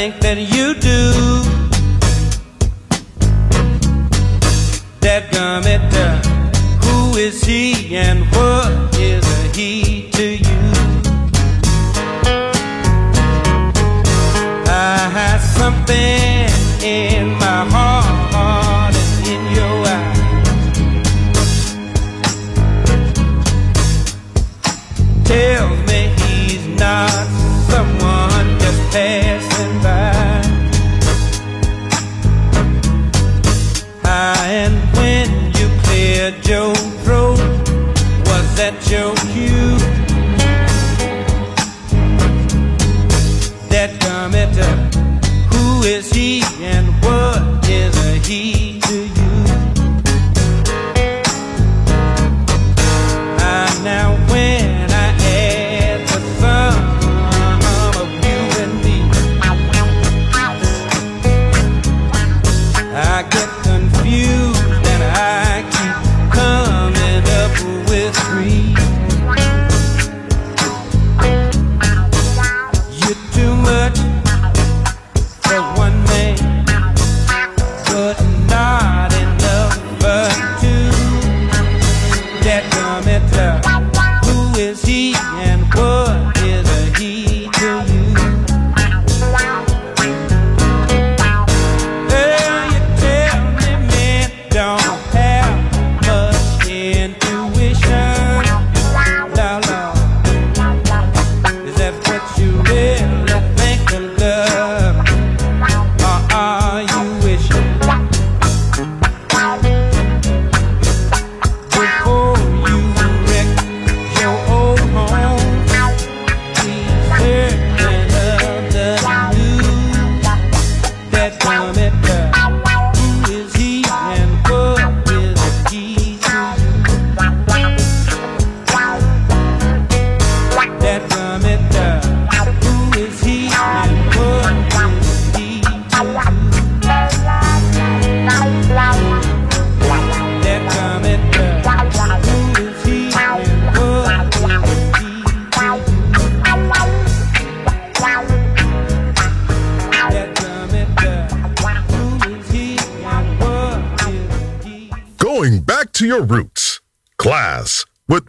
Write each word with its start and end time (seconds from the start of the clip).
Something 0.00 0.22
in 0.22 0.38
my 0.38 0.56
heart 0.56 0.99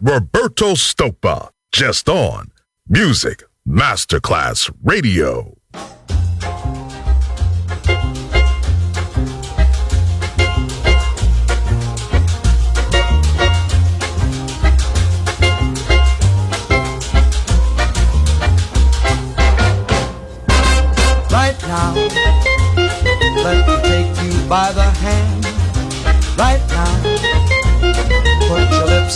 Roberto 0.04 0.74
Stoppa, 0.74 1.52
just 1.72 2.10
on 2.10 2.52
Music 2.90 3.44
Masterclass 3.68 4.72
Radio. 4.84 5.61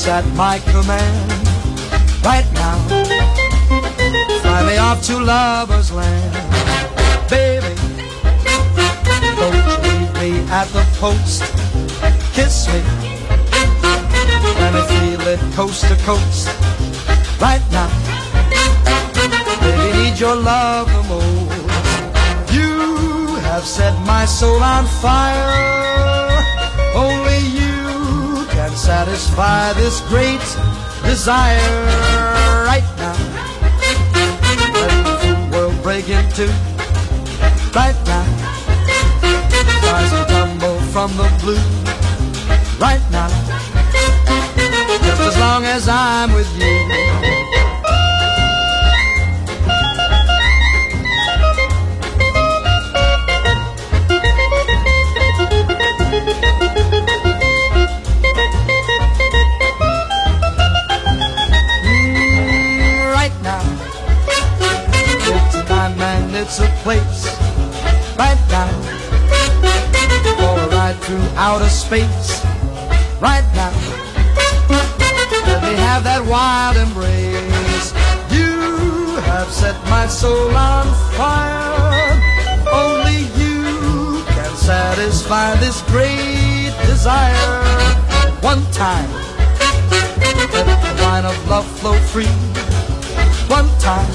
At 0.07 0.25
my 0.35 0.59
command 0.59 1.31
right 2.23 2.45
now. 2.53 2.77
Fly 4.41 4.63
me 4.67 4.77
off 4.77 5.01
to 5.03 5.19
lover's 5.19 5.91
land, 5.91 6.33
baby. 7.29 7.73
Don't 9.35 9.81
leave 9.83 10.13
me 10.21 10.39
at 10.51 10.67
the 10.69 10.85
post. 10.99 11.41
Kiss 12.33 12.67
me, 12.67 12.81
let 14.59 14.73
me 14.75 14.81
feel 14.93 15.21
it 15.27 15.39
coast 15.55 15.85
to 15.87 15.95
coast, 16.03 16.49
right 17.41 17.65
now. 17.71 17.89
Baby, 19.61 19.97
need 19.97 20.19
your 20.19 20.35
love 20.35 20.87
the 20.87 21.03
most. 21.09 22.53
You 22.53 23.35
have 23.47 23.65
set 23.65 23.99
my 24.05 24.25
soul 24.25 24.61
on 24.61 24.85
fire. 24.85 26.14
Satisfy 29.25 29.73
this 29.73 30.01
great 30.01 30.41
desire 31.03 31.85
right 32.65 32.83
now. 32.97 33.15
Let 34.73 34.91
the 35.21 35.57
world 35.57 35.83
break 35.83 36.09
into 36.09 36.47
right 37.73 37.95
now. 38.05 38.25
Stars 39.79 40.11
will 40.11 40.25
tumble 40.25 40.79
from 40.91 41.11
the 41.17 41.29
blue 41.41 41.57
right 42.79 43.01
now. 43.11 43.29
Just 45.01 45.21
as 45.21 45.37
long 45.39 45.65
as 45.65 45.87
I'm 45.87 46.33
with 46.33 46.49
you. 46.57 47.54
Outer 71.45 71.69
space 71.69 72.43
right 73.21 73.45
now. 73.53 73.73
Let 75.45 75.61
me 75.61 75.73
have 75.87 76.03
that 76.03 76.25
wild 76.25 76.75
embrace. 76.75 77.93
You 78.33 79.21
have 79.29 79.49
set 79.51 79.77
my 79.87 80.07
soul 80.07 80.49
on 80.57 80.87
fire. 81.13 82.17
Only 82.83 83.29
you 83.37 84.25
can 84.35 84.55
satisfy 84.55 85.53
this 85.57 85.83
great 85.93 86.73
desire. 86.87 87.61
One 88.41 88.63
time, 88.71 89.11
let 90.51 90.65
the 90.81 90.93
wine 91.03 91.25
of 91.25 91.37
love 91.47 91.67
flow 91.77 91.97
free. 92.11 92.35
One 93.47 93.69
time 93.77 94.09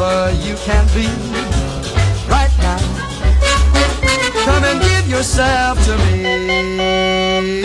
lover 0.00 0.32
you 0.46 0.54
can 0.64 0.84
be 0.96 1.08
right 2.26 2.54
now. 2.64 2.80
Come 4.46 4.64
and 4.64 4.80
give 4.80 4.99
yourself 5.10 5.84
to 5.84 5.96
me. 5.98 7.64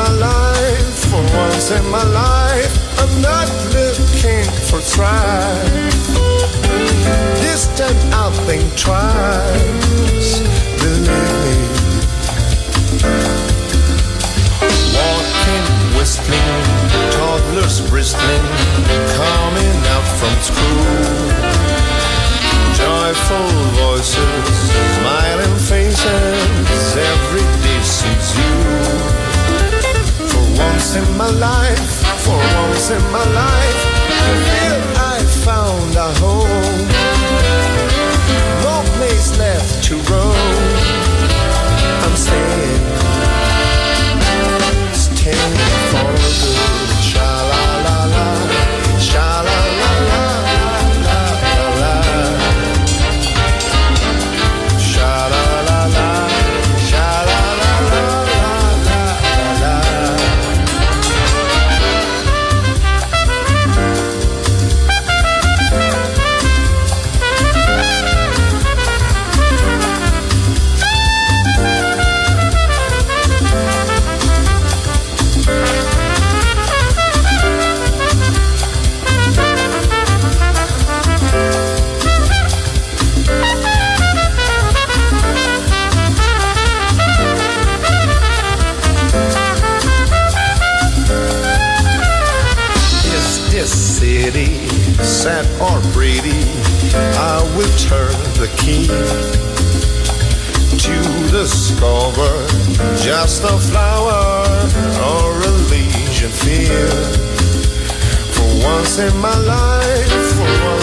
My 0.00 0.12
life, 0.16 0.96
for 1.10 1.22
once 1.36 1.70
in 1.70 1.84
my 1.90 2.04
life, 2.04 2.72
I'm 3.00 3.14
not 3.20 3.48
looking 3.76 4.46
for 4.68 4.80
strife. 4.80 6.06
This 7.44 7.62
time 7.78 7.98
I'll 8.20 8.36
think 8.48 8.64
twice, 8.86 10.30
believe 10.80 11.36
me. 11.44 11.56
Walking, 14.96 15.66
whistling, 15.96 16.64
toddlers 17.16 17.76
bristling, 17.90 18.46
coming 19.20 19.76
out 19.94 20.08
from 20.18 20.34
school. 20.48 21.20
Joyful 22.80 23.50
voices, 23.80 24.56
smiling 24.96 25.56
faces, 25.70 26.96
every 27.12 27.46
day 27.64 27.80
sees 27.82 28.28
you. 28.38 29.19
Once 30.66 30.96
in 30.96 31.16
my 31.16 31.30
life, 31.30 31.92
for 32.24 32.38
once 32.62 32.90
in 32.90 33.02
my 33.10 33.24
life, 33.42 33.80
I 34.26 34.32
feel 34.48 34.78
I 35.12 35.16
found 35.46 35.92
a 35.96 36.08
home. 36.22 36.88
No 38.64 38.76
place 38.96 39.28
left 39.38 39.84
to 39.86 39.94
roam. 40.10 40.36
I'm 42.04 42.16
staying 42.16 43.00
staying 45.20 45.56
for 45.90 46.10
good. 46.12 46.90
Sha 47.08 47.30
la 47.50 47.64
la 47.86 47.98
la, 48.12 48.26
sha 48.98 49.42
la 49.46 49.59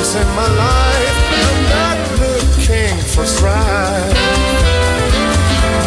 for 0.07 0.15
in 0.15 0.27
my 0.35 0.47
life, 0.47 1.17
I'm 1.43 1.63
not 1.75 1.97
looking 2.21 2.97
for 3.13 3.25
strife. 3.25 4.13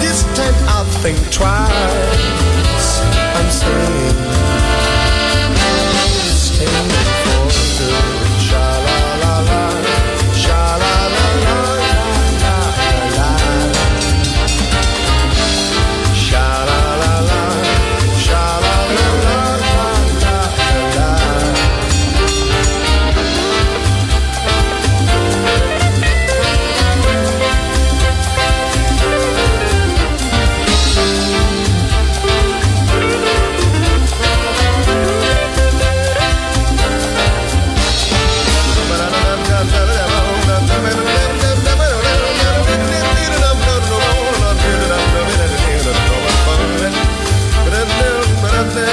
This 0.00 0.24
time 0.36 0.54
I'll 0.68 0.84
think 1.02 1.16
twice. 1.30 3.00
I'm 3.36 3.50
staying 3.50 4.60
staying 6.36 6.99
Standing 48.60 48.89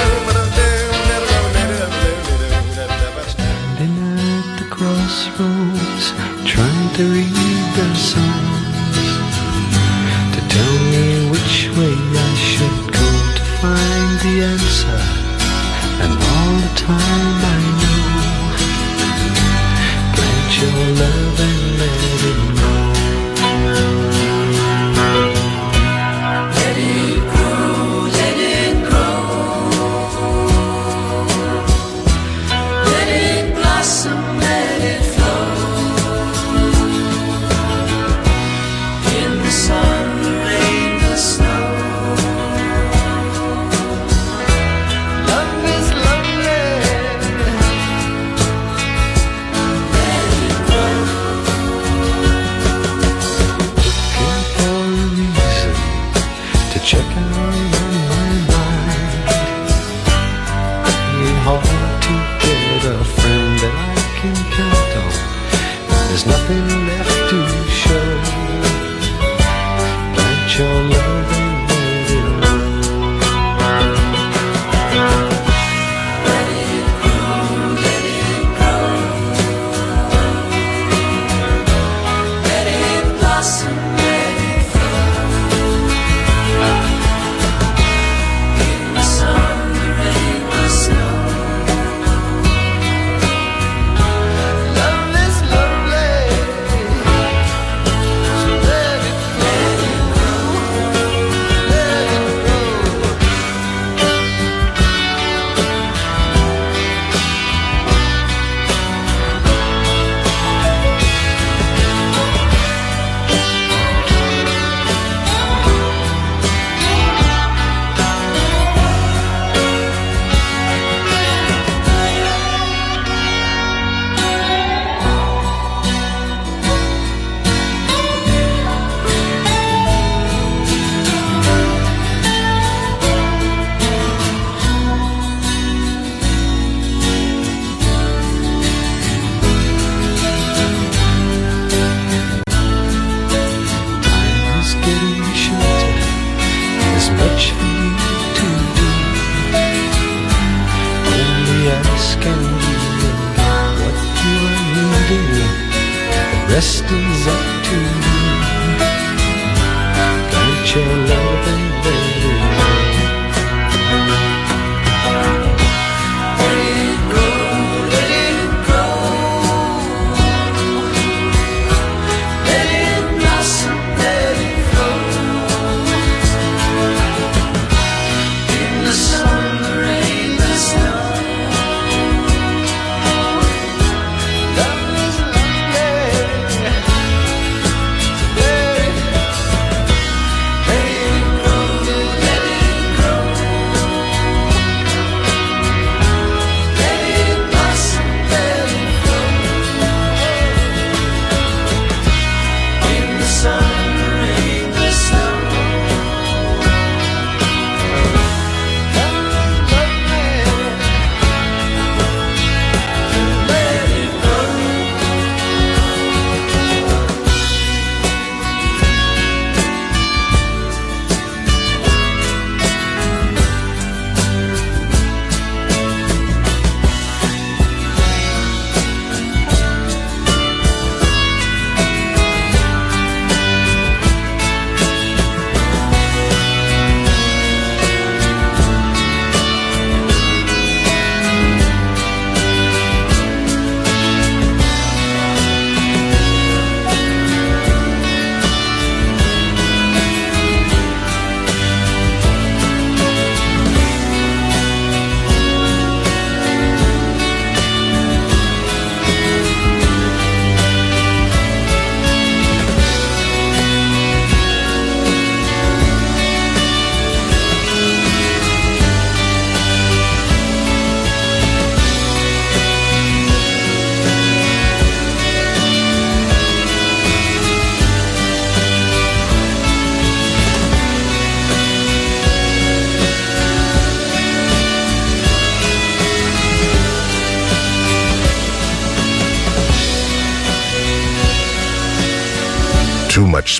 to 56.88 57.27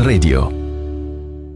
Radio. 0.00 0.61